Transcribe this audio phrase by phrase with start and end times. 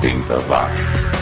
[0.00, 1.17] 80 watts.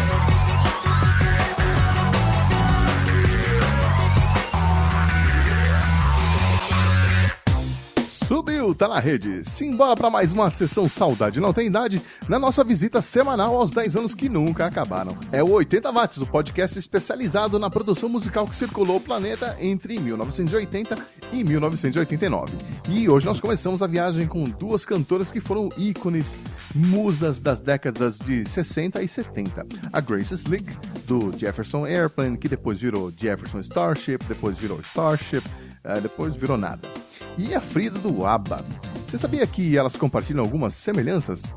[8.67, 9.43] Subiu, tá na rede.
[9.45, 13.97] Simbora para mais uma sessão Saudade Não Tem Idade na nossa visita semanal aos 10
[13.97, 15.17] anos que nunca acabaram.
[15.31, 19.99] É o 80 Watts, o podcast especializado na produção musical que circulou o planeta entre
[20.01, 20.97] 1980
[21.33, 22.57] e 1989.
[22.89, 26.37] E hoje nós começamos a viagem com duas cantoras que foram ícones,
[26.75, 29.67] musas das décadas de 60 e 70.
[29.93, 30.77] A Grace Slick,
[31.07, 35.43] do Jefferson Airplane, que depois virou Jefferson Starship, depois virou Starship,
[35.85, 37.06] eh, depois virou nada
[37.39, 38.65] e a Frida do ABBA.
[39.07, 41.55] Você sabia que elas compartilham algumas semelhanças?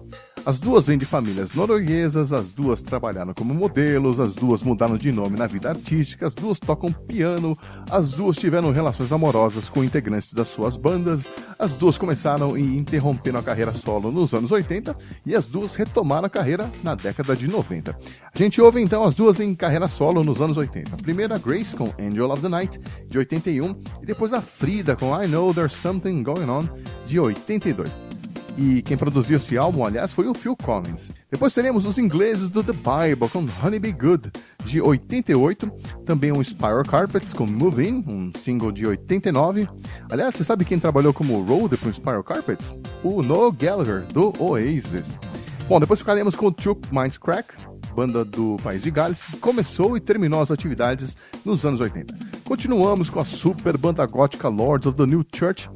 [0.50, 5.12] As duas vêm de famílias norueguesas, as duas trabalharam como modelos, as duas mudaram de
[5.12, 7.56] nome na vida artística, as duas tocam piano,
[7.88, 13.40] as duas tiveram relações amorosas com integrantes das suas bandas, as duas começaram e interromperam
[13.40, 17.48] a carreira solo nos anos 80 e as duas retomaram a carreira na década de
[17.48, 17.96] 90.
[18.34, 20.96] A gente ouve então as duas em carreira solo nos anos 80.
[20.96, 25.14] A primeira, Grace com Angel of the Night, de 81, e depois a Frida com
[25.14, 26.68] I Know There's Something Going On,
[27.06, 28.19] de 82.
[28.62, 31.12] E quem produziu esse álbum, aliás, foi o Phil Collins.
[31.32, 34.34] Depois teremos os ingleses do The Bible com Honey Be Good,
[34.66, 35.72] de 88.
[36.06, 39.66] Também o Spiral Carpets com Move In, um single de 89.
[40.12, 42.76] Aliás, você sabe quem trabalhou como roader para o Spiral Carpets?
[43.02, 45.18] O Noel Gallagher, do Oasis.
[45.70, 47.54] Bom, depois ficaremos com Chuck Minds Crack,
[47.96, 52.14] banda do País de Gales, que começou e terminou as atividades nos anos 80.
[52.44, 55.70] Continuamos com a super banda gótica Lords of the New Church,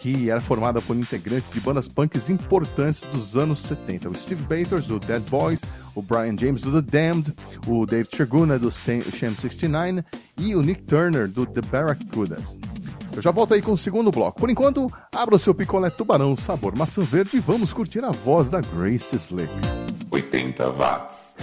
[0.00, 4.08] que era formada por integrantes de bandas punks importantes dos anos 70.
[4.08, 5.60] O Steve Bators, do Dead Boys,
[5.94, 7.34] o Brian James, do The Damned,
[7.66, 10.02] o Dave Chaguna, do Sham 69
[10.38, 12.58] e o Nick Turner, do The Barracudas.
[13.14, 14.40] Eu já volto aí com o segundo bloco.
[14.40, 18.50] Por enquanto, abra o seu picolé tubarão sabor maçã verde e vamos curtir a voz
[18.50, 19.52] da Grace Slick.
[20.10, 21.34] 80 watts.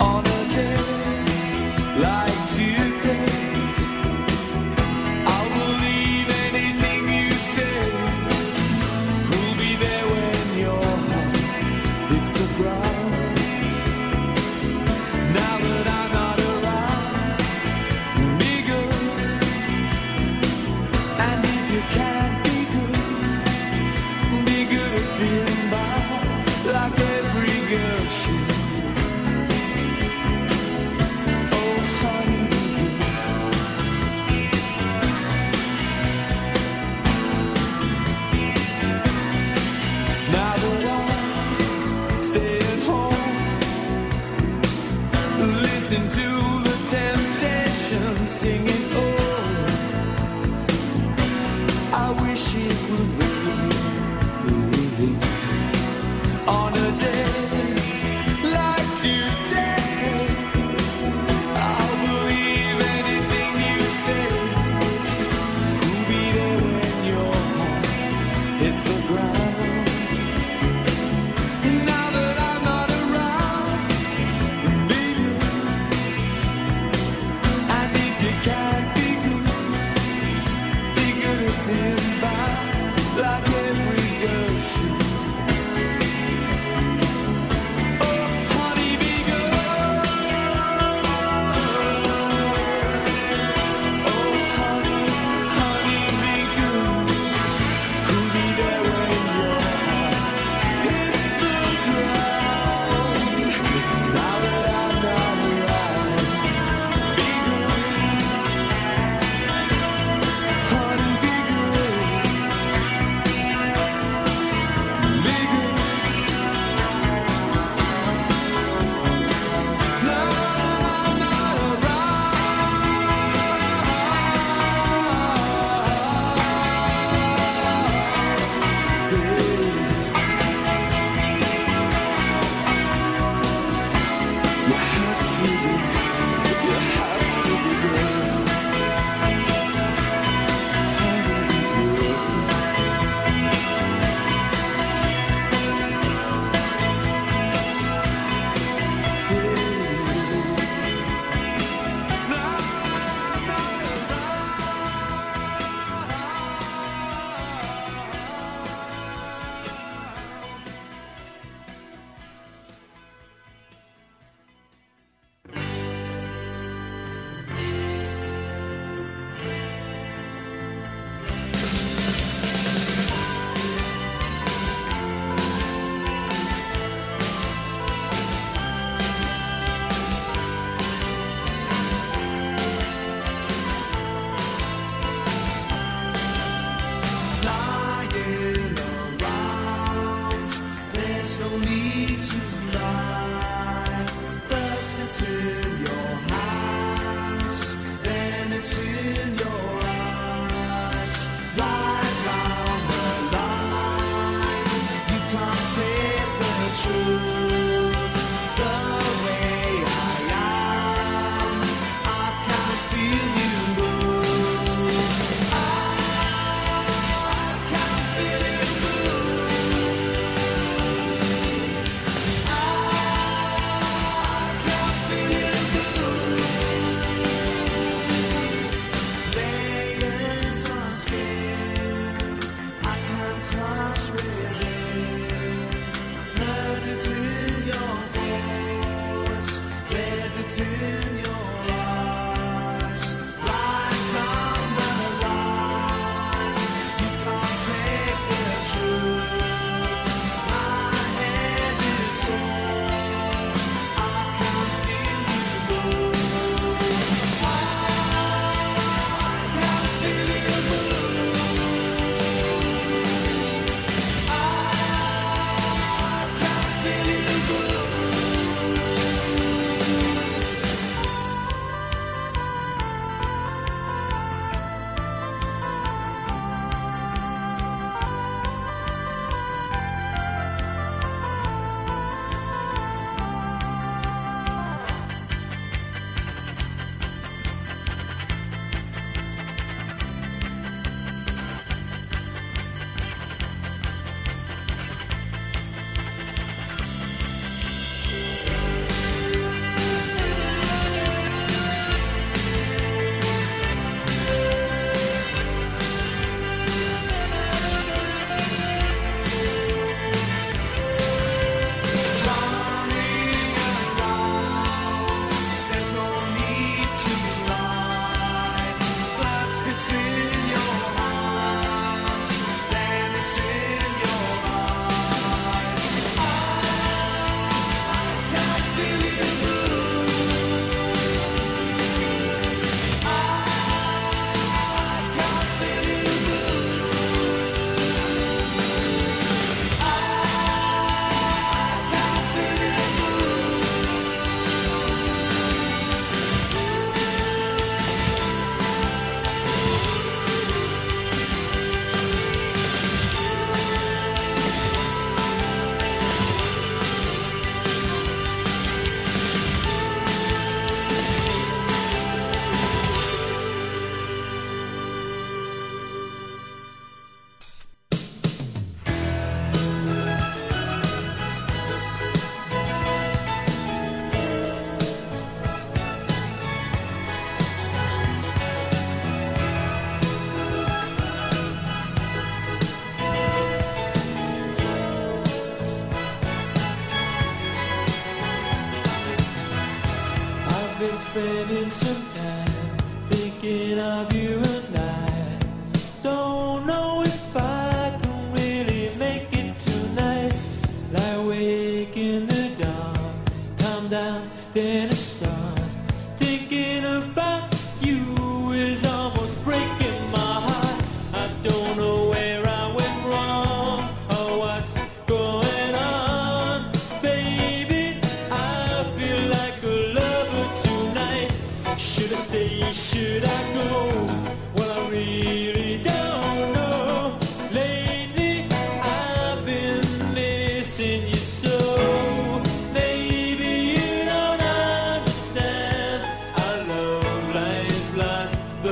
[0.00, 0.37] On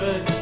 [0.01, 0.36] good.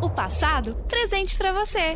[0.00, 1.94] O passado presente para você.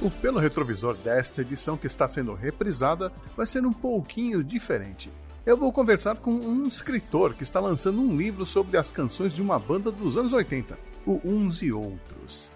[0.00, 5.12] O Pelo Retrovisor desta edição que está sendo reprisada vai ser um pouquinho diferente.
[5.44, 9.42] Eu vou conversar com um escritor que está lançando um livro sobre as canções de
[9.42, 12.55] uma banda dos anos 80, o Uns e Outros.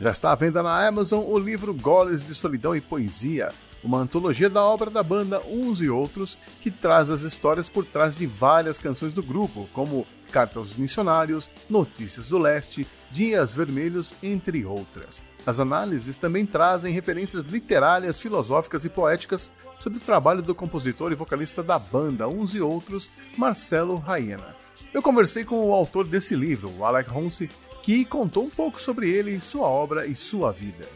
[0.00, 3.50] Já está à venda na Amazon o livro Goles de Solidão e Poesia,
[3.84, 8.16] uma antologia da obra da banda Uns e Outros, que traz as histórias por trás
[8.16, 14.64] de várias canções do grupo, como Carta aos Missionários, Notícias do Leste, Dias Vermelhos, entre
[14.64, 15.22] outras.
[15.44, 21.14] As análises também trazem referências literárias, filosóficas e poéticas sobre o trabalho do compositor e
[21.14, 24.56] vocalista da banda Uns e Outros, Marcelo Raiena.
[24.94, 27.50] Eu conversei com o autor desse livro, Alec Ronce,
[27.90, 30.86] que contou um pouco sobre ele, sua obra e sua vida.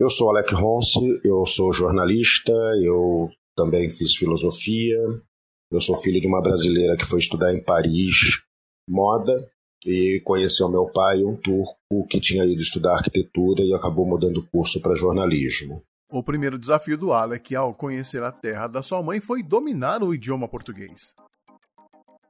[0.00, 4.98] Eu sou Alec Ronce, eu sou jornalista, eu também fiz filosofia.
[5.70, 8.42] Eu sou filho de uma brasileira que foi estudar em Paris
[8.88, 9.48] moda
[9.84, 14.46] e conheceu meu pai, um turco que tinha ido estudar arquitetura e acabou mudando o
[14.48, 15.80] curso para jornalismo.
[16.10, 20.12] O primeiro desafio do Alec ao conhecer a terra da sua mãe foi dominar o
[20.12, 21.14] idioma português.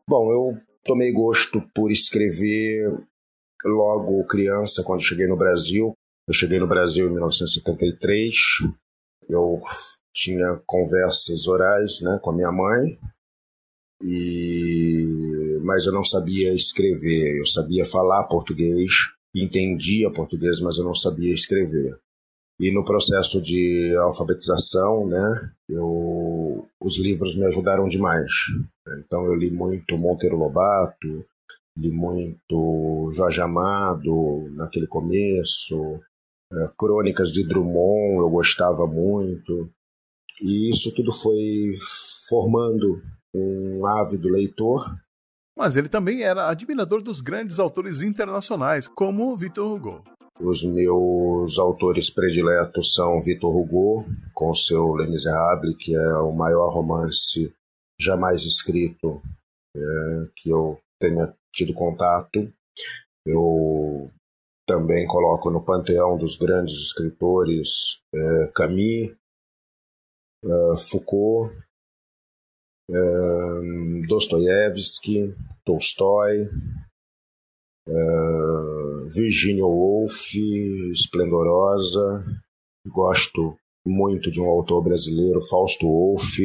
[0.08, 2.96] Bom, eu tomei gosto por escrever
[3.64, 5.92] logo criança, quando cheguei no Brasil.
[6.28, 8.34] Eu cheguei no Brasil em 1973.
[9.28, 9.60] Eu
[10.14, 12.98] tinha conversas orais né, com a minha mãe,
[14.00, 17.38] e mas eu não sabia escrever.
[17.38, 18.92] Eu sabia falar português,
[19.34, 21.98] entendia português, mas eu não sabia escrever.
[22.58, 28.32] E no processo de alfabetização, né, eu, os livros me ajudaram demais.
[28.98, 31.24] Então eu li muito Monteiro Lobato,
[31.76, 36.00] li muito Jorge Amado naquele começo,
[36.50, 39.70] eh, Crônicas de Drummond eu gostava muito.
[40.40, 41.76] E isso tudo foi
[42.28, 43.02] formando
[43.34, 44.96] um ávido leitor.
[45.56, 50.15] Mas ele também era admirador dos grandes autores internacionais, como Victor Hugo.
[50.38, 56.68] Os meus autores prediletos são Victor Hugo, com seu Les Miserables, que é o maior
[56.74, 57.54] romance
[57.98, 59.22] jamais escrito
[59.74, 59.80] é,
[60.36, 62.38] que eu tenha tido contato.
[63.24, 64.10] Eu
[64.66, 69.16] também coloco no panteão dos grandes escritores é, Camus,
[70.44, 71.56] é, Foucault,
[72.90, 76.48] é, Dostoiévski, Tolstói,
[77.88, 80.34] é, Virginia Woolf,
[80.92, 82.24] Esplendorosa.
[82.86, 86.42] Gosto muito de um autor brasileiro, Fausto Wolff,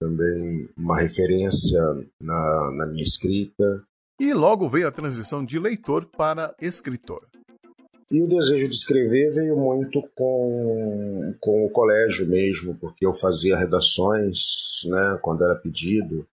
[0.00, 1.80] também uma referência
[2.20, 3.82] na, na minha escrita.
[4.20, 7.26] E logo veio a transição de leitor para escritor.
[8.10, 13.58] E o desejo de escrever veio muito com, com o colégio mesmo, porque eu fazia
[13.58, 16.26] redações né, quando era pedido,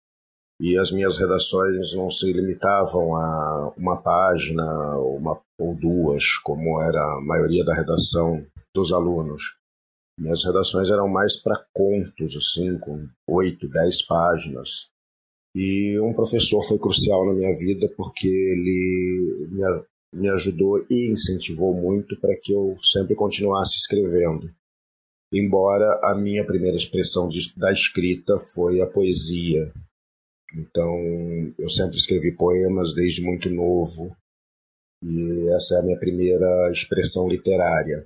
[0.64, 4.64] e as minhas redações não se limitavam a uma página
[5.00, 9.58] uma, ou duas, como era a maioria da redação dos alunos.
[10.18, 14.88] Minhas redações eram mais para contos, assim, com oito, dez páginas.
[15.54, 21.74] E um professor foi crucial na minha vida porque ele me, me ajudou e incentivou
[21.74, 24.50] muito para que eu sempre continuasse escrevendo.
[25.34, 29.74] Embora a minha primeira expressão de, da escrita foi a poesia.
[30.56, 30.96] Então,
[31.58, 34.16] eu sempre escrevi poemas desde muito novo.
[35.02, 38.06] E essa é a minha primeira expressão literária.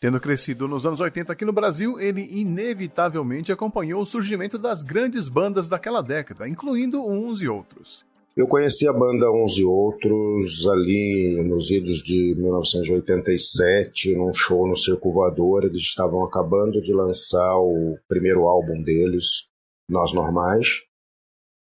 [0.00, 5.28] Tendo crescido nos anos 80 aqui no Brasil, ele inevitavelmente acompanhou o surgimento das grandes
[5.28, 8.04] bandas daquela década, incluindo uns e outros.
[8.36, 14.76] Eu conheci a banda Uns e Outros ali nos idos de 1987, num show no
[14.76, 15.64] Circo Voador.
[15.64, 19.46] Eles estavam acabando de lançar o primeiro álbum deles,
[19.88, 20.84] Nós Normais.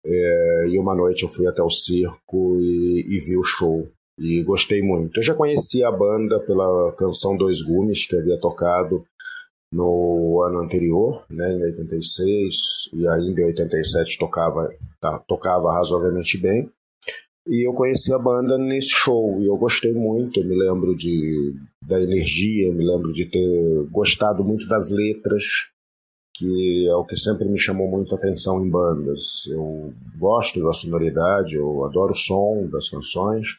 [0.10, 3.86] É, e uma noite eu fui até o circo e, e vi o show.
[4.18, 5.20] E gostei muito.
[5.20, 9.06] Eu já conhecia a banda pela canção Dois Gumes, que havia tocado
[9.72, 12.56] no ano anterior, né, em 86,
[12.94, 16.72] e ainda em 87 tocava, tá, tocava razoavelmente bem.
[17.46, 20.40] E eu conheci a banda nesse show e eu gostei muito.
[20.40, 21.54] Eu me lembro de,
[21.86, 25.44] da energia, me lembro de ter gostado muito das letras,
[26.38, 29.48] que é o que sempre me chamou muito a atenção em bandas.
[29.48, 33.58] Eu gosto da sonoridade, eu adoro o som das canções,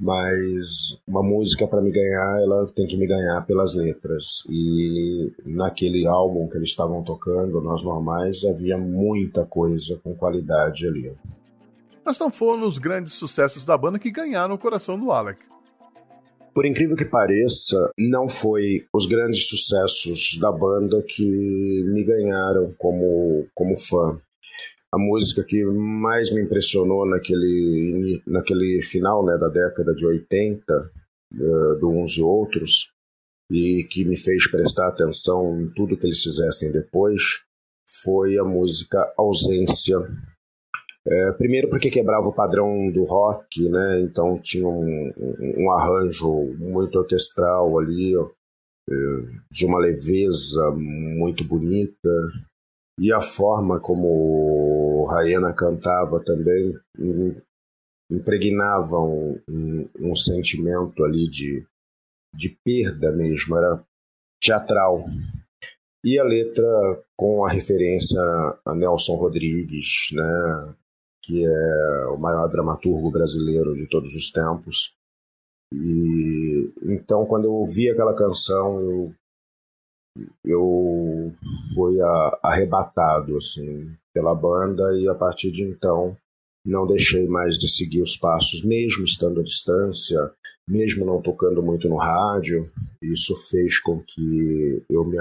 [0.00, 4.44] mas uma música para me ganhar, ela tem que me ganhar pelas letras.
[4.48, 11.16] E naquele álbum que eles estavam tocando, Nós Normais, havia muita coisa com qualidade ali.
[12.04, 15.40] Mas não foram os grandes sucessos da banda que ganharam o coração do Alec.
[16.58, 23.46] Por incrível que pareça, não foi os grandes sucessos da banda que me ganharam como,
[23.54, 24.20] como fã.
[24.92, 30.90] A música que mais me impressionou naquele, naquele final né, da década de 80,
[31.32, 32.90] eh, do Uns e Outros,
[33.48, 37.22] e que me fez prestar atenção em tudo que eles fizessem depois,
[38.02, 39.98] foi a música Ausência.
[41.10, 44.00] É, primeiro porque quebrava o padrão do rock, né?
[44.00, 48.28] Então tinha um, um- arranjo muito orquestral ali, ó,
[48.90, 48.94] é,
[49.50, 52.10] de uma leveza muito bonita.
[53.00, 57.40] E a forma como Raena cantava também im-
[58.10, 61.64] impregnava um, um- um sentimento ali de,
[62.34, 63.82] de perda mesmo, era
[64.42, 65.06] teatral.
[66.04, 66.64] E a letra
[67.16, 68.20] com a referência
[68.64, 70.74] a Nelson Rodrigues, né,
[71.28, 74.94] que é o maior dramaturgo brasileiro de todos os tempos.
[75.74, 79.14] E então quando eu ouvi aquela canção, eu
[80.42, 81.32] eu
[81.74, 86.16] fui a- arrebatado assim pela banda e a partir de então
[86.64, 90.18] não deixei mais de seguir os passos, mesmo estando à distância,
[90.66, 92.70] mesmo não tocando muito no rádio.
[93.02, 95.16] Isso fez com que eu me,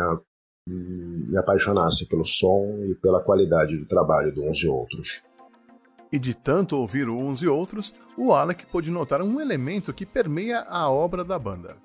[0.68, 5.22] me apaixonasse pelo som e pela qualidade do trabalho de uns e outros.
[6.12, 10.62] E de tanto ouvir uns e outros, o Alec pôde notar um elemento que permeia
[10.62, 11.76] a obra da banda.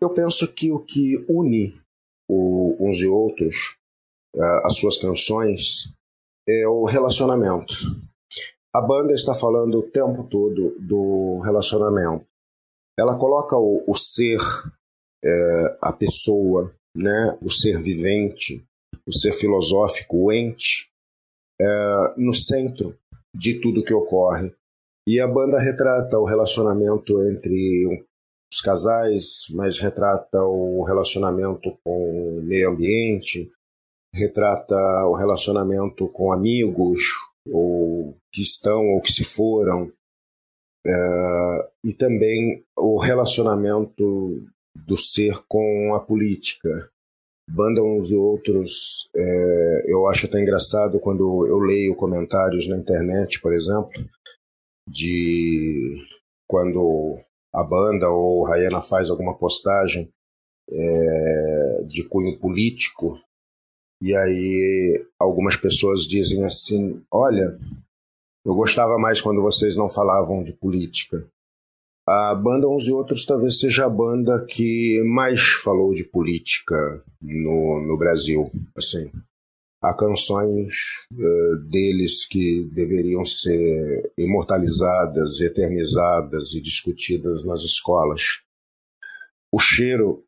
[0.00, 1.80] Eu penso que o que une
[2.28, 3.76] o- uns e outros,
[4.64, 5.92] as suas canções,
[6.46, 7.74] é o relacionamento.
[8.74, 12.26] A banda está falando o tempo todo do relacionamento.
[12.98, 14.38] Ela coloca o, o ser,
[15.24, 18.62] eh, a pessoa, né, o ser vivente,
[19.06, 20.90] o ser filosófico, o ente,
[21.60, 22.94] eh, no centro
[23.36, 24.52] de tudo que ocorre.
[25.08, 28.06] E a banda retrata o relacionamento entre
[28.52, 33.50] os casais, mas retrata o relacionamento com o meio ambiente,
[34.14, 37.00] retrata o relacionamento com amigos,
[37.48, 39.92] ou que estão ou que se foram,
[40.88, 44.40] É, e também o relacionamento
[44.86, 46.68] do ser com a política.
[47.48, 53.40] Banda uns e outros, é, eu acho até engraçado quando eu leio comentários na internet,
[53.40, 53.92] por exemplo,
[54.88, 56.04] de
[56.48, 57.18] quando
[57.54, 60.10] a banda ou Rayana faz alguma postagem
[60.68, 63.18] é, de cunho político,
[64.02, 67.58] e aí algumas pessoas dizem assim: Olha,
[68.44, 71.26] eu gostava mais quando vocês não falavam de política.
[72.08, 76.76] A banda Uns e Outros talvez seja a banda que mais falou de política
[77.20, 78.48] no, no Brasil.
[78.76, 79.10] Assim,
[79.82, 80.72] há canções
[81.12, 88.40] eh, deles que deveriam ser imortalizadas, eternizadas e discutidas nas escolas.
[89.52, 90.22] O cheiro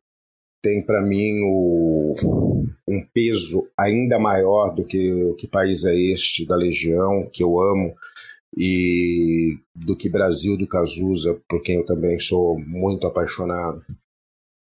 [0.61, 2.13] tem para mim o,
[2.85, 7.57] um peso ainda maior do que o que país é este da Legião que eu
[7.61, 7.95] amo
[8.55, 13.85] e do que Brasil do Cazuza, por quem eu também sou muito apaixonado,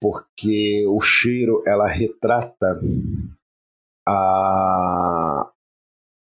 [0.02, 2.80] porque o cheiro ela retrata
[4.08, 5.52] a,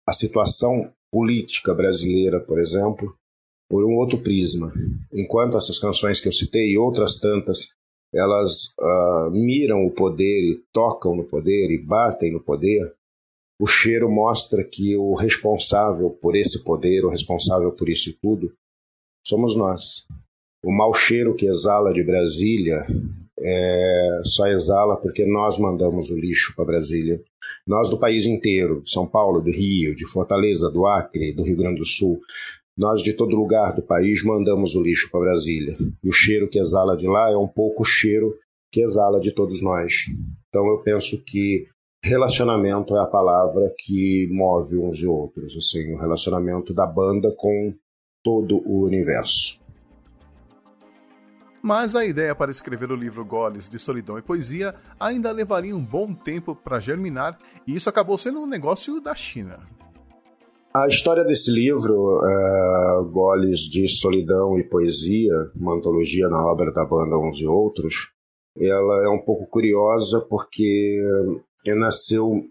[0.07, 3.15] a situação política brasileira, por exemplo,
[3.69, 4.73] por um outro prisma.
[5.11, 7.69] Enquanto essas canções que eu citei e outras tantas,
[8.13, 12.93] elas ah, miram o poder e tocam no poder e batem no poder,
[13.63, 18.51] o cheiro mostra que o responsável por esse poder, o responsável por isso tudo,
[19.25, 20.05] somos nós.
[20.61, 22.85] O mau cheiro que exala de Brasília
[23.39, 27.23] é, só exala porque nós mandamos o lixo para Brasília.
[27.65, 31.55] Nós do país inteiro, de São Paulo, do Rio, de Fortaleza, do Acre, do Rio
[31.55, 32.19] Grande do Sul,
[32.77, 35.77] nós de todo lugar do país mandamos o lixo para Brasília.
[36.03, 38.37] E o cheiro que exala de lá é um pouco o cheiro
[38.69, 39.93] que exala de todos nós.
[40.49, 41.65] Então eu penso que
[42.03, 47.73] relacionamento é a palavra que move uns e outros, assim, o relacionamento da banda com
[48.21, 49.61] todo o universo.
[51.61, 55.83] Mas a ideia para escrever o livro Goles de Solidão e Poesia ainda levaria um
[55.83, 59.59] bom tempo para germinar, e isso acabou sendo um negócio da China.
[60.75, 66.83] A história desse livro, é, Goles de Solidão e Poesia, uma antologia na obra da
[66.83, 68.12] banda Uns e Outros,
[68.57, 71.01] ela é um pouco curiosa porque
[71.65, 72.43] nasceu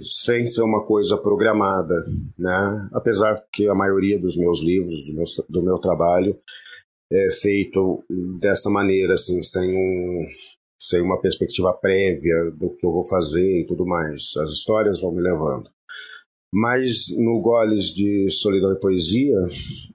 [0.00, 1.94] sem ser uma coisa programada,
[2.36, 2.88] né?
[2.92, 6.38] Apesar que a maioria dos meus livros, do meu, do meu trabalho,
[7.12, 8.04] é feito
[8.40, 10.26] dessa maneira, assim, sem, um,
[10.78, 14.36] sem uma perspectiva prévia do que eu vou fazer e tudo mais.
[14.38, 15.70] As histórias vão me levando.
[16.52, 19.36] Mas no Goles de Solidão e Poesia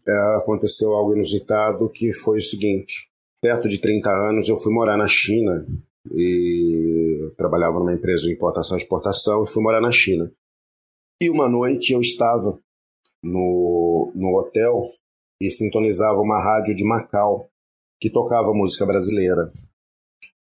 [0.08, 3.10] é, aconteceu algo inusitado que foi o seguinte:
[3.44, 5.68] perto de 30 anos, eu fui morar na China
[6.10, 10.32] e trabalhava numa empresa de importação e exportação e fui morar na China.
[11.22, 12.58] E uma noite eu estava
[13.22, 14.78] no, no hotel
[15.42, 17.50] e sintonizava uma rádio de Macau
[18.00, 19.50] que tocava música brasileira.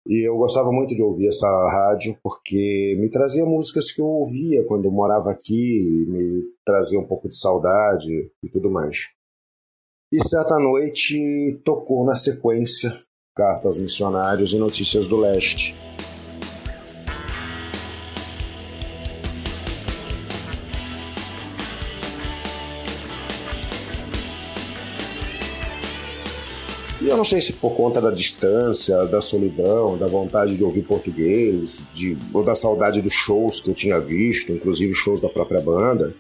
[0.07, 4.63] E eu gostava muito de ouvir essa rádio porque me trazia músicas que eu ouvia
[4.67, 8.11] quando eu morava aqui, me trazia um pouco de saudade
[8.43, 9.09] e tudo mais.
[10.13, 12.93] E certa noite tocou na sequência
[13.33, 15.73] Carta aos Missionários e Notícias do Leste.
[26.99, 30.81] E eu não sei se por conta da distância, da solidão, da vontade de ouvir
[30.81, 35.61] português, de, ou da saudade dos shows que eu tinha visto, inclusive shows da própria
[35.61, 36.13] banda,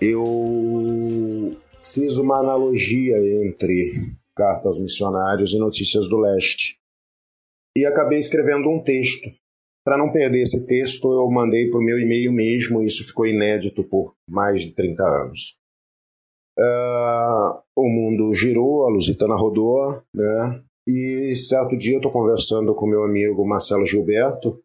[0.00, 1.50] eu
[1.82, 3.92] fiz uma analogia entre
[4.36, 6.78] Carta aos Missionários e Notícias do Leste.
[7.76, 9.28] E acabei escrevendo um texto.
[9.84, 13.82] Para não perder esse texto, eu mandei para o meu e-mail mesmo, isso ficou inédito
[13.82, 15.56] por mais de 30 anos.
[16.58, 20.62] Ah, o mundo girou, a Lusitana rodou, né?
[20.86, 24.62] E certo dia eu estou conversando com meu amigo Marcelo Gilberto,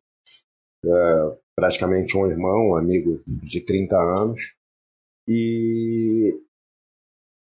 [0.83, 4.55] é, praticamente um irmão, um amigo de 30 anos,
[5.27, 6.33] e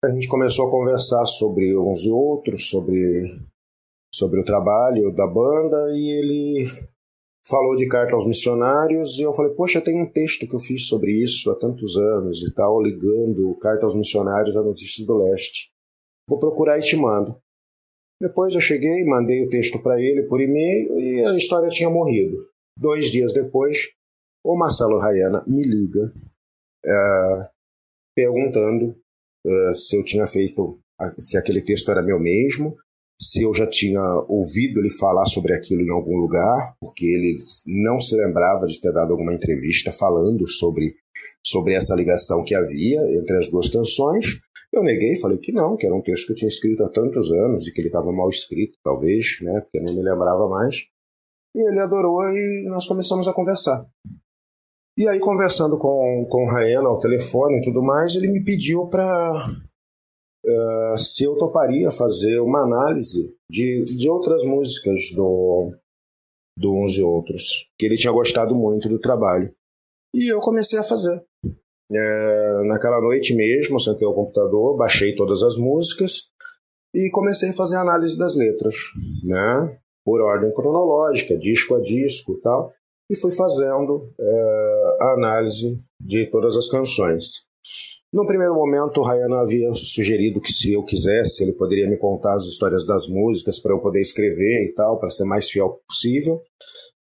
[0.03, 2.95] a gente começou a conversar sobre uns e outros, sobre,
[4.13, 6.65] sobre o trabalho da banda, e ele
[7.47, 10.87] falou de carta aos missionários e eu falei, poxa, tem um texto que eu fiz
[10.87, 15.71] sobre isso há tantos anos e tal, ligando carta aos missionários a Notícias do Leste.
[16.29, 17.39] Vou procurar e te mando.
[18.21, 22.49] Depois eu cheguei, mandei o texto para ele por e-mail e a história tinha morrido.
[22.77, 23.77] Dois dias depois,
[24.43, 26.13] o Marcelo Rayana me liga
[26.85, 27.49] eh,
[28.15, 28.95] perguntando
[29.47, 30.79] eh, se eu tinha feito,
[31.17, 32.75] se aquele texto era meu mesmo,
[33.19, 37.35] se eu já tinha ouvido ele falar sobre aquilo em algum lugar, porque ele
[37.65, 40.95] não se lembrava de ter dado alguma entrevista falando sobre,
[41.43, 44.25] sobre essa ligação que havia entre as duas canções.
[44.71, 47.31] Eu neguei, falei que não, que era um texto que eu tinha escrito há tantos
[47.31, 50.75] anos e que ele estava mal escrito, talvez, né, porque eu não me lembrava mais.
[51.55, 53.83] E ele adorou e nós começamos a conversar.
[54.97, 58.87] E aí, conversando com, com o Raena ao telefone e tudo mais, ele me pediu
[58.87, 59.31] para
[60.47, 65.73] Uh, se eu toparia fazer uma análise de, de outras músicas do,
[66.57, 69.53] do Uns e Outros, que ele tinha gostado muito do trabalho.
[70.15, 71.21] E eu comecei a fazer.
[71.91, 76.29] É, naquela noite mesmo, sentei ao computador, baixei todas as músicas
[76.95, 78.75] e comecei a fazer a análise das letras,
[79.25, 79.79] né?
[80.05, 82.71] Por ordem cronológica, disco a disco tal.
[83.09, 87.47] E fui fazendo é, a análise de todas as canções.
[88.11, 92.35] No primeiro momento, o Ryan havia sugerido que se eu quisesse, ele poderia me contar
[92.35, 96.41] as histórias das músicas para eu poder escrever e tal, para ser mais fiel possível.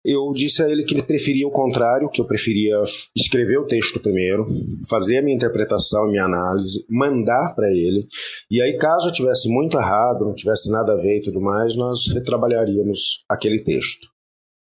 [0.06, 2.82] Eu disse a ele que ele preferia o contrário, que eu preferia
[3.16, 4.46] escrever o texto primeiro,
[4.88, 8.08] fazer a minha interpretação, a minha análise, mandar para ele.
[8.50, 11.76] E aí, caso eu tivesse muito errado, não tivesse nada a ver e tudo mais,
[11.76, 14.15] nós retrabalharíamos aquele texto.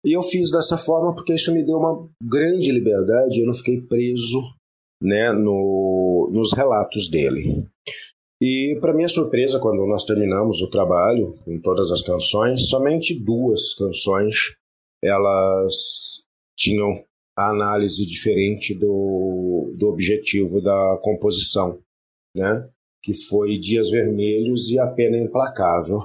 [0.05, 3.81] E eu fiz dessa forma porque isso me deu uma grande liberdade, eu não fiquei
[3.81, 4.41] preso
[5.01, 7.67] né, no, nos relatos dele.
[8.41, 13.73] E, para minha surpresa, quando nós terminamos o trabalho com todas as canções, somente duas
[13.73, 14.55] canções
[15.03, 16.23] elas
[16.57, 16.89] tinham
[17.37, 21.79] a análise diferente do, do objetivo da composição,
[22.35, 22.69] né?
[23.01, 25.99] que foi Dias Vermelhos e A Pena Implacável.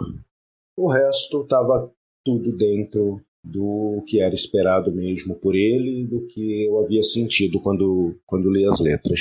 [0.76, 1.92] O resto estava
[2.24, 8.18] tudo dentro do que era esperado mesmo por ele do que eu havia sentido quando,
[8.26, 9.20] quando li as letras.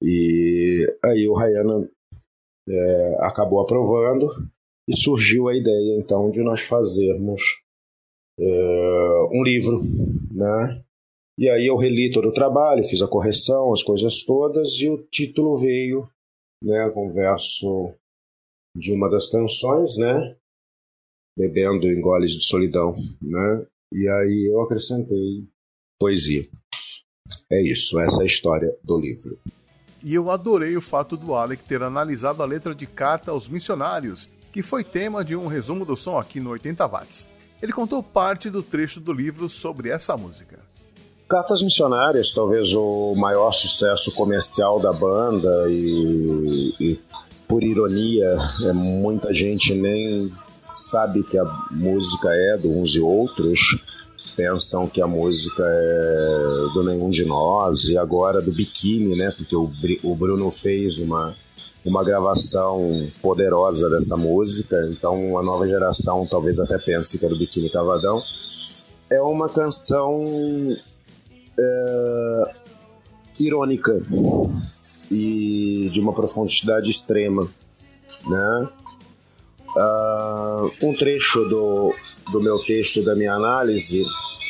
[0.00, 1.90] E aí o Rayana
[2.68, 4.26] é, acabou aprovando
[4.88, 7.40] e surgiu a ideia então de nós fazermos
[8.38, 9.80] é, um livro,
[10.32, 10.84] né?
[11.36, 15.02] E aí eu reli todo o trabalho, fiz a correção, as coisas todas e o
[15.08, 16.08] título veio,
[16.62, 17.92] né, com verso
[18.76, 20.36] de uma das canções, né?
[21.36, 23.66] Bebendo em goles de solidão, né?
[23.92, 25.46] E aí eu acrescentei
[26.00, 26.48] poesia.
[27.50, 29.38] É isso, essa é a história do livro.
[30.02, 34.28] E eu adorei o fato do Alec ter analisado a letra de Carta aos Missionários,
[34.52, 37.26] que foi tema de um resumo do som aqui no 80 Watts.
[37.62, 40.58] Ele contou parte do trecho do livro sobre essa música.
[41.26, 47.00] Cartas Missionárias, talvez o maior sucesso comercial da banda e, e
[47.48, 50.30] por ironia, é, muita gente nem
[50.74, 53.78] sabe que a música é do uns e outros,
[54.36, 56.38] pensam que a música é
[56.74, 59.32] do nenhum de nós e agora do biquíni, né?
[59.36, 59.70] Porque o,
[60.02, 61.34] o Bruno fez uma,
[61.84, 67.38] uma gravação poderosa dessa música, então a nova geração talvez até pense que é do
[67.38, 68.20] Biquíni Cavadão.
[69.10, 70.26] É uma canção
[71.58, 72.52] é,
[73.38, 74.02] irônica
[75.10, 77.46] e de uma profundidade extrema,
[78.26, 78.68] né?
[79.76, 81.94] Ah, um trecho do,
[82.32, 84.02] do meu texto, da minha análise,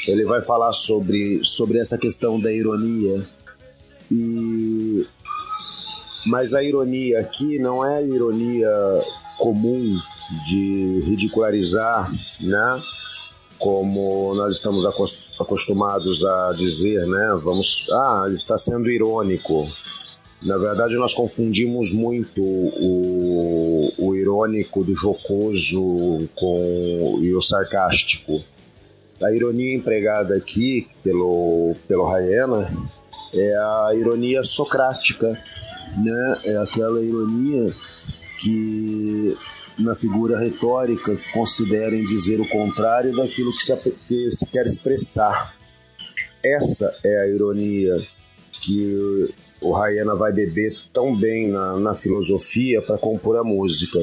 [0.06, 3.22] ele vai falar sobre, sobre essa questão da ironia.
[4.10, 5.06] E,
[6.26, 8.70] mas a ironia aqui não é a ironia
[9.38, 9.98] comum
[10.48, 12.80] de ridicularizar, né?
[13.58, 17.38] Como nós estamos acos- acostumados a dizer, né?
[17.42, 19.66] Vamos, ah, ele está sendo irônico.
[20.44, 28.42] Na verdade, nós confundimos muito o, o irônico do jocoso com e o sarcástico.
[29.22, 32.70] A ironia empregada aqui pelo, pelo Raena
[33.32, 35.28] é a ironia socrática,
[35.96, 36.38] né?
[36.44, 37.64] É aquela ironia
[38.42, 39.34] que
[39.78, 43.74] na figura retórica considerem dizer o contrário daquilo que se,
[44.06, 45.56] que se quer expressar.
[46.44, 47.96] Essa é a ironia
[48.60, 49.32] que
[49.64, 53.98] o Raena vai beber tão bem na, na filosofia para compor a música.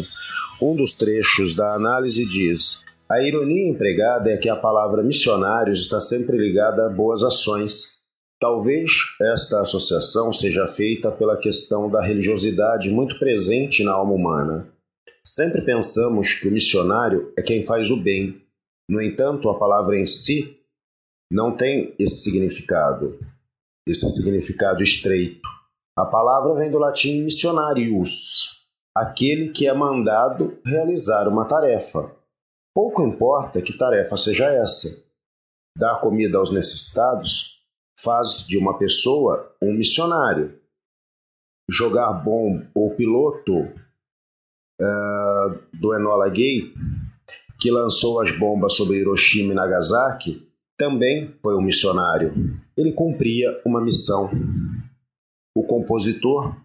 [0.59, 5.99] Um dos trechos da análise diz: A ironia empregada é que a palavra missionários está
[5.99, 8.01] sempre ligada a boas ações.
[8.39, 8.91] Talvez
[9.21, 14.67] esta associação seja feita pela questão da religiosidade muito presente na alma humana.
[15.23, 18.41] Sempre pensamos que o missionário é quem faz o bem.
[18.89, 20.57] No entanto, a palavra em si
[21.31, 23.19] não tem esse significado
[23.87, 25.47] esse significado estreito.
[25.97, 28.61] A palavra vem do latim missionarius,
[28.95, 32.15] aquele que é mandado realizar uma tarefa.
[32.73, 35.03] Pouco importa que tarefa seja essa.
[35.77, 37.59] Dar comida aos necessitados
[37.99, 40.59] faz de uma pessoa um missionário.
[41.69, 43.73] Jogar bom o piloto
[44.79, 46.73] eh, do Enola Gay,
[47.59, 50.50] que lançou as bombas sobre Hiroshima e Nagasaki,
[50.81, 52.33] também foi um missionário.
[52.75, 54.31] Ele cumpria uma missão.
[55.55, 56.55] O compositor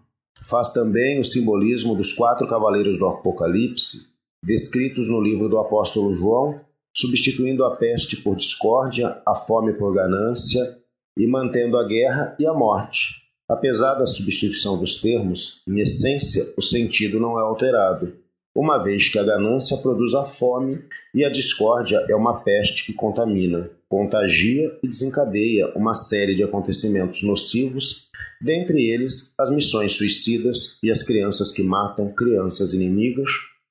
[0.41, 4.07] faz também o simbolismo dos quatro cavaleiros do Apocalipse,
[4.43, 6.59] descritos no livro do apóstolo João,
[6.95, 10.79] substituindo a peste por discórdia, a fome por ganância
[11.15, 13.21] e mantendo a guerra e a morte.
[13.47, 18.13] Apesar da substituição dos termos, em essência, o sentido não é alterado,
[18.57, 20.83] uma vez que a ganância produz a fome
[21.13, 27.21] e a discórdia é uma peste que contamina, contagia e desencadeia uma série de acontecimentos
[27.21, 28.09] nocivos,
[28.41, 33.29] dentre eles as missões suicidas e as crianças que matam crianças inimigas,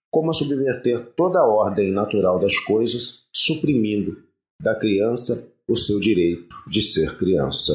[0.09, 4.17] como a subverter toda a ordem natural das coisas, suprimindo
[4.63, 7.73] da criança o seu direito de ser criança.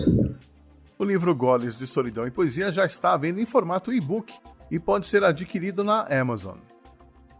[0.97, 4.34] O livro Goles de Solidão e Poesia já está à venda em formato e-book
[4.72, 6.70] e pode ser adquirido na Amazon.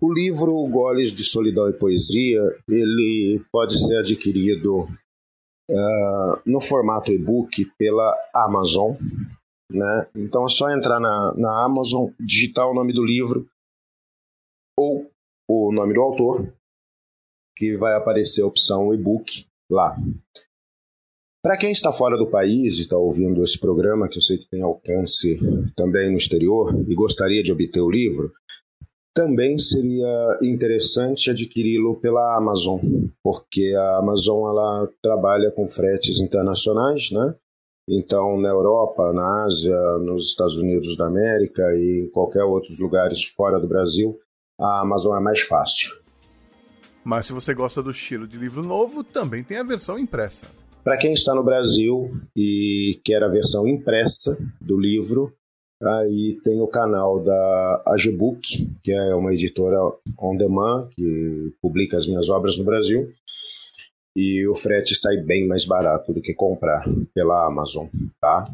[0.02, 4.88] O livro Goles de Solidão e Poesia ele pode ser adquirido
[5.70, 8.96] ah, no formato e-book pela Amazon.
[9.70, 10.10] Né?
[10.16, 13.48] Então é só entrar na, na Amazon, digitar o nome do livro
[14.76, 15.08] ou
[15.48, 16.52] o nome do autor,
[17.56, 19.96] que vai aparecer a opção e-book lá.
[21.44, 24.50] Para quem está fora do país e está ouvindo esse programa, que eu sei que
[24.50, 25.40] tem alcance
[25.76, 28.32] também no exterior e gostaria de obter o livro,
[29.14, 32.80] também seria interessante adquiri-lo pela Amazon,
[33.24, 37.36] porque a Amazon ela trabalha com fretes internacionais, né?
[37.90, 43.26] Então, na Europa, na Ásia, nos Estados Unidos da América e em qualquer outros lugares
[43.26, 44.18] fora do Brasil,
[44.60, 46.00] a Amazon é mais fácil.
[47.04, 50.48] Mas se você gosta do estilo de livro novo, também tem a versão impressa.
[50.84, 55.34] Para quem está no Brasil e quer a versão impressa do livro,
[55.84, 59.80] aí tem o canal da Agebook, que é uma editora
[60.20, 63.12] on demand que publica as minhas obras no Brasil.
[64.16, 67.88] E o frete sai bem mais barato do que comprar pela Amazon,
[68.20, 68.46] tá?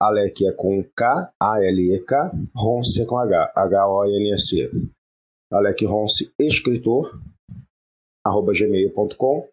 [0.00, 4.70] Alec é com K, A-L-E-K, Ronce é com H, H-O-N-S-E.
[5.52, 7.20] Alec Ronce, escritor,
[8.24, 9.48] arroba gmail.com.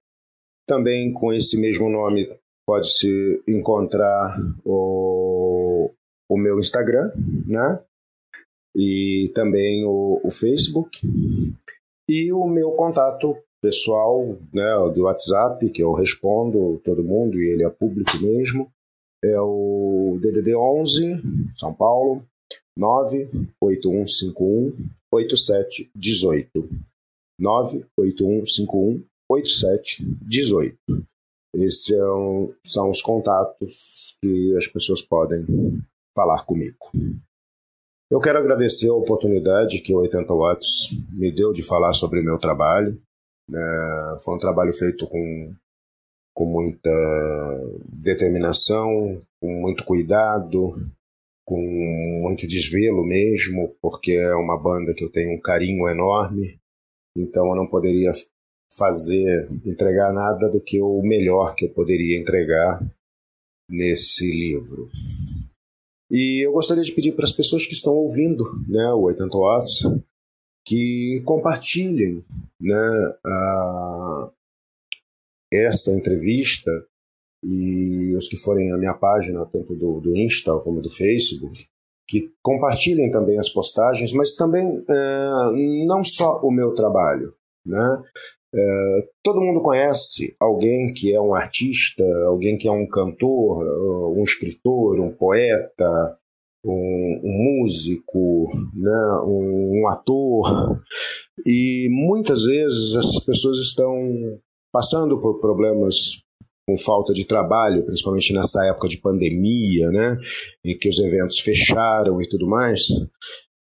[0.68, 2.28] Também com esse mesmo nome
[2.68, 5.92] pode-se encontrar o,
[6.30, 7.12] o meu Instagram,
[7.48, 7.82] né?
[8.76, 11.00] E também o, o Facebook.
[12.10, 17.64] E o meu contato pessoal, né, do WhatsApp, que eu respondo todo mundo e ele
[17.64, 18.70] é público mesmo,
[19.32, 21.22] é o DDD 11,
[21.56, 22.24] São Paulo,
[22.78, 24.74] 98151
[25.12, 26.70] 8718.
[27.40, 30.78] 98151 8718.
[31.56, 35.46] Esses são, são os contatos que as pessoas podem
[36.16, 36.78] falar comigo.
[38.12, 42.38] Eu quero agradecer a oportunidade que o 80 Watts me deu de falar sobre meu
[42.38, 43.02] trabalho.
[43.52, 45.54] É, foi um trabalho feito com,
[46.36, 46.92] com muita
[47.88, 50.76] determinação, com muito cuidado,
[51.46, 51.58] com
[52.22, 56.60] muito desvelo mesmo, porque é uma banda que eu tenho um carinho enorme.
[57.18, 58.12] Então eu não poderia
[58.78, 62.86] fazer, entregar nada do que o melhor que eu poderia entregar
[63.70, 64.90] nesse livro.
[66.12, 69.84] E eu gostaria de pedir para as pessoas que estão ouvindo né, o 80 Watts
[70.68, 72.24] que compartilhem
[72.60, 72.76] né,
[73.26, 74.32] a,
[75.52, 76.72] essa entrevista
[77.44, 81.68] e os que forem à minha página, tanto do, do Insta como do Facebook,
[82.08, 87.34] que compartilhem também as postagens, mas também é, não só o meu trabalho.
[87.66, 88.04] Né?
[88.54, 93.64] É, todo mundo conhece alguém que é um artista, alguém que é um cantor,
[94.16, 96.18] um escritor, um poeta,
[96.64, 100.82] um, um músico, né, um, um ator.
[101.46, 104.40] E muitas vezes essas pessoas estão
[104.76, 106.22] passando por problemas
[106.68, 110.18] com falta de trabalho, principalmente nessa época de pandemia, né,
[110.66, 112.82] em que os eventos fecharam e tudo mais.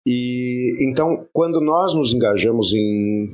[0.05, 3.29] E então, quando nós nos engajamos em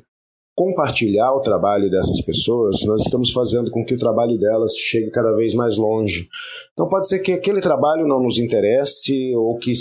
[0.56, 5.34] compartilhar o trabalho dessas pessoas, nós estamos fazendo com que o trabalho delas chegue cada
[5.34, 6.28] vez mais longe.
[6.74, 9.74] Então pode ser que aquele trabalho não nos interesse ou que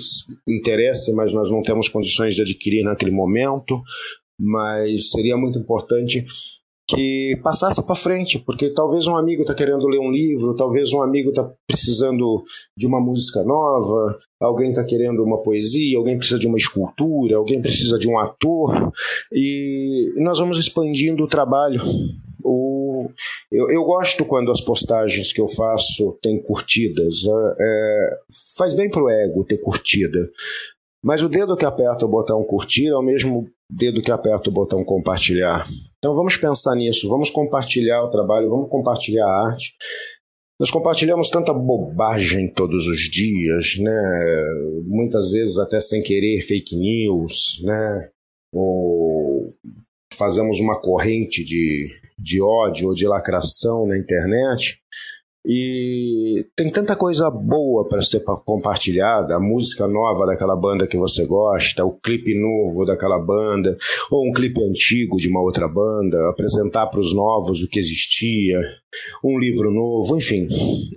[0.48, 3.78] interesse, mas nós não temos condições de adquirir naquele momento,
[4.40, 6.24] mas seria muito importante
[6.86, 11.02] que passasse para frente, porque talvez um amigo está querendo ler um livro, talvez um
[11.02, 12.44] amigo está precisando
[12.76, 17.62] de uma música nova, alguém está querendo uma poesia, alguém precisa de uma escultura, alguém
[17.62, 18.92] precisa de um ator,
[19.32, 21.80] e nós vamos expandindo o trabalho.
[22.46, 23.08] O,
[23.50, 27.22] eu, eu gosto quando as postagens que eu faço têm curtidas,
[27.58, 28.10] é,
[28.58, 30.20] faz bem pro ego ter curtida.
[31.02, 34.52] Mas o dedo que aperta o botão curtir é o mesmo dedo que aperta o
[34.52, 35.66] botão compartilhar.
[36.04, 39.74] Então vamos pensar nisso, vamos compartilhar o trabalho, vamos compartilhar a arte.
[40.60, 44.44] Nós compartilhamos tanta bobagem todos os dias, né?
[44.84, 48.10] Muitas vezes até sem querer fake news, né?
[48.52, 49.54] Ou
[50.12, 51.88] fazemos uma corrente de,
[52.18, 54.78] de ódio ou de lacração na internet.
[55.46, 61.26] E tem tanta coisa boa para ser compartilhada, a música nova daquela banda que você
[61.26, 63.76] gosta, o clipe novo daquela banda,
[64.10, 68.58] ou um clipe antigo de uma outra banda, apresentar para os novos o que existia,
[69.22, 70.46] um livro novo, enfim.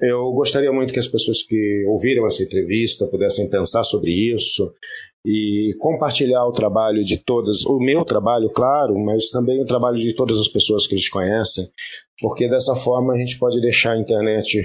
[0.01, 4.71] Eu gostaria muito que as pessoas que ouviram essa entrevista pudessem pensar sobre isso
[5.29, 10.13] e compartilhar o trabalho de todas, o meu trabalho, claro, mas também o trabalho de
[10.13, 11.69] todas as pessoas que eles conhecem,
[12.21, 14.63] porque dessa forma a gente pode deixar a internet,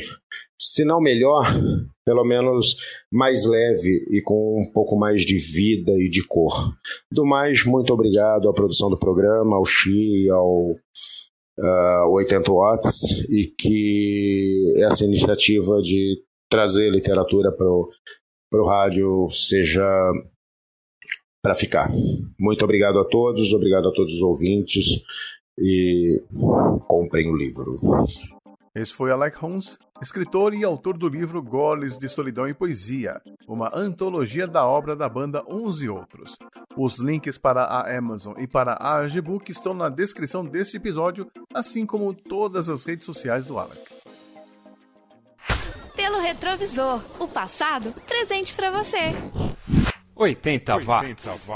[0.56, 1.42] se não melhor,
[2.06, 2.76] pelo menos
[3.12, 6.72] mais leve e com um pouco mais de vida e de cor.
[7.10, 10.76] Do mais, muito obrigado à produção do programa, ao Xi, ao
[11.58, 17.66] uh, 80 Watts, e que essa iniciativa de trazer literatura para
[18.62, 19.82] o rádio seja
[21.43, 21.90] para ficar.
[22.38, 25.03] Muito obrigado a todos, obrigado a todos os ouvintes
[25.59, 26.22] e
[26.86, 27.80] comprem o livro.
[28.74, 33.70] Esse foi Alec Holmes, escritor e autor do livro Goles de Solidão e Poesia, uma
[33.74, 36.36] antologia da obra da banda Uns e Outros.
[36.74, 41.84] Os links para a Amazon e para a Argbook estão na descrição desse episódio, assim
[41.84, 43.82] como todas as redes sociais do Alec.
[45.95, 49.51] Pelo retrovisor, o passado presente pra você.
[50.22, 51.50] 80 watts.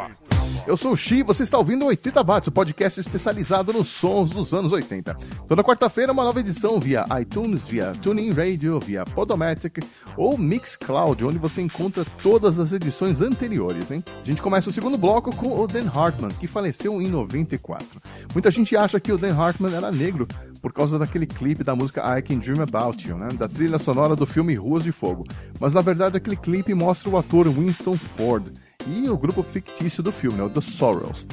[0.67, 4.31] Eu sou o Xi, você está ouvindo o 80 Watts, o podcast especializado nos sons
[4.31, 5.15] dos anos 80.
[5.49, 9.79] Toda quarta-feira, uma nova edição via iTunes, via TuneIn Radio, via Podomatic
[10.17, 14.03] ou Mixcloud, onde você encontra todas as edições anteriores, hein?
[14.21, 17.87] A gente começa o segundo bloco com o Dan Hartman, que faleceu em 94.
[18.33, 20.27] Muita gente acha que o Dan Hartman era negro
[20.67, 23.29] por causa daquele clipe da música I Can Dream About You, né?
[23.39, 25.25] Da trilha sonora do filme Ruas de Fogo.
[25.61, 28.49] Mas na verdade aquele clipe mostra o ator Winston Ford
[28.85, 31.25] e o grupo fictício do filme, né, o The Sorrows.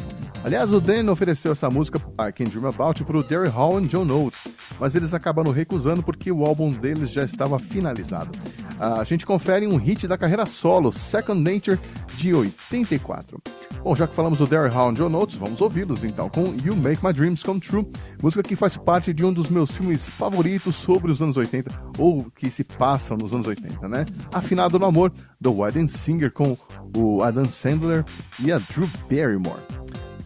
[0.44, 4.10] Aliás, o Dan ofereceu essa música I Can Dream About pro Derry Hall e John
[4.12, 8.38] Oates, mas eles acabaram recusando porque o álbum deles já estava finalizado.
[8.78, 11.80] A gente confere um hit da carreira solo, Second Nature,
[12.18, 13.41] de 84.
[13.82, 16.76] Bom, já que falamos do Derry Hall e John Oates, vamos ouvi-los então com You
[16.76, 17.88] Make My Dreams Come True,
[18.22, 22.30] música que faz parte de um dos meus filmes favoritos sobre os anos 80, ou
[22.32, 24.06] que se passam nos anos 80, né?
[24.34, 25.10] Afinado no Amor,
[25.41, 26.58] The Wedding Singer com
[26.98, 28.04] o Adam Sandler
[28.39, 29.82] e a Drew Barrymore.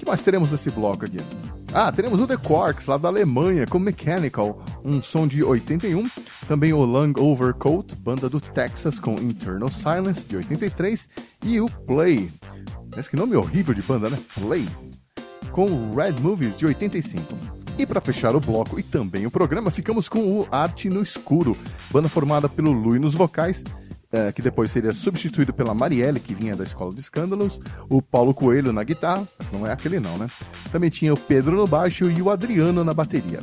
[0.07, 1.17] Mais teremos nesse bloco aqui?
[1.73, 6.09] Ah, teremos o The Quarks, lá da Alemanha, com Mechanical, um som de 81.
[6.47, 11.09] Também o Long Overcoat, banda do Texas, com Internal Silence, de 83.
[11.43, 12.31] E o Play.
[12.95, 14.17] Mas que nome horrível de banda, né?
[14.33, 14.65] Play.
[15.51, 17.35] Com Red Movies, de 85.
[17.77, 21.55] E para fechar o bloco e também o programa, ficamos com o Arte no Escuro,
[21.91, 23.61] banda formada pelo Lui nos vocais,
[24.17, 28.33] eh, que depois seria substituído pela Marielle, que vinha da Escola de Escândalos, o Paulo
[28.33, 30.27] Coelho na guitarra, não é aquele não, né?
[30.71, 33.39] Também tinha o Pedro no baixo e o Adriano na bateria.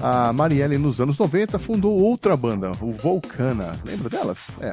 [0.00, 3.70] A Marielle, nos anos 90, fundou outra banda, o Volcana.
[3.84, 4.48] Lembra delas?
[4.60, 4.72] É.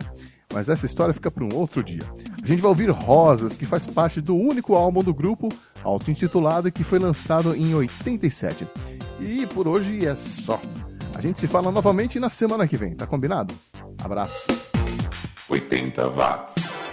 [0.51, 2.01] Mas essa história fica para um outro dia.
[2.43, 5.49] A gente vai ouvir Rosas, que faz parte do único álbum do grupo,
[5.83, 8.67] auto-intitulado, que foi lançado em 87.
[9.19, 10.59] E por hoje é só.
[11.13, 13.53] A gente se fala novamente na semana que vem, tá combinado?
[14.03, 14.47] Abraço.
[15.53, 16.92] 80 watts.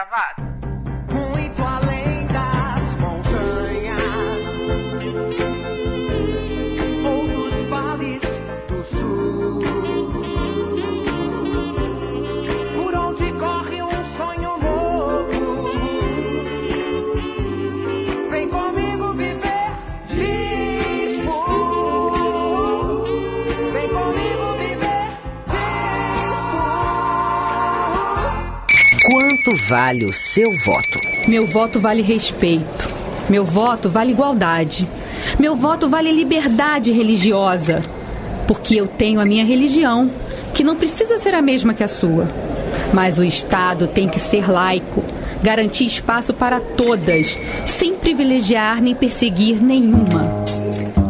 [0.00, 0.49] Tavares.
[29.70, 30.98] Vale o seu voto?
[31.28, 32.92] Meu voto vale respeito.
[33.28, 34.88] Meu voto vale igualdade.
[35.38, 37.80] Meu voto vale liberdade religiosa.
[38.48, 40.10] Porque eu tenho a minha religião,
[40.52, 42.26] que não precisa ser a mesma que a sua.
[42.92, 45.04] Mas o Estado tem que ser laico,
[45.40, 50.42] garantir espaço para todas, sem privilegiar nem perseguir nenhuma.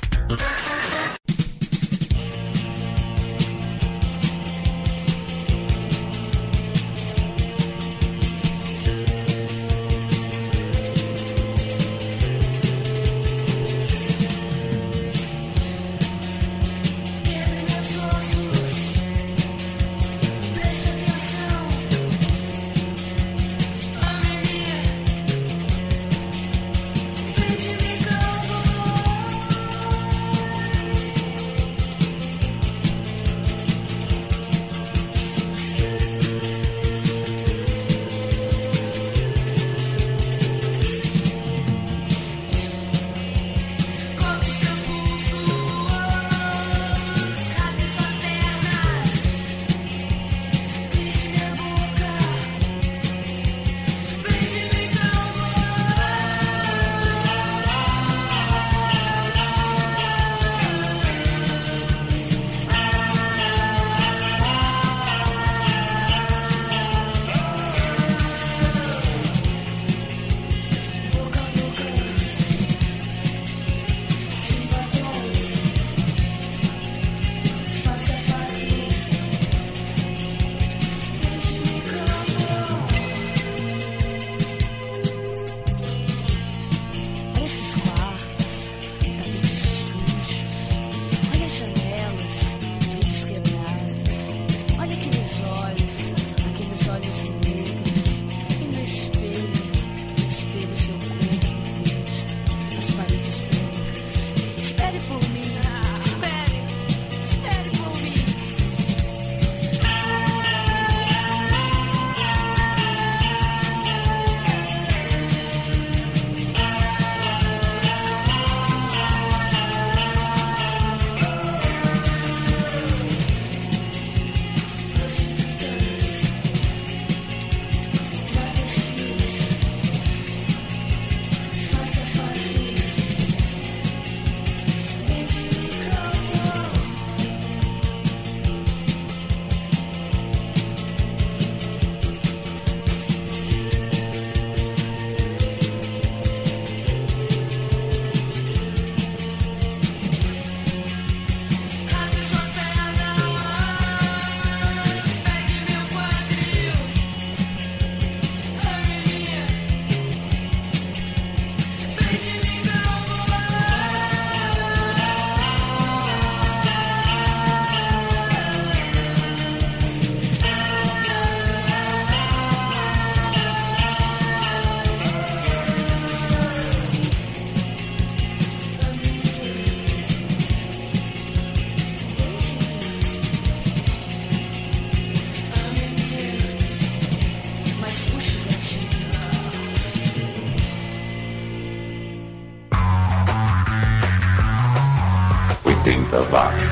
[196.17, 196.66] 80 watts.